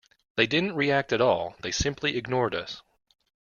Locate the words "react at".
0.73-1.21